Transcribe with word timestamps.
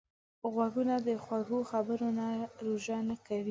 غوږونه 0.53 0.95
د 1.07 1.09
خوږو 1.23 1.59
خبرو 1.71 2.07
نه 2.19 2.27
روژه 2.65 2.97
نه 3.07 3.15
کوي 3.27 3.49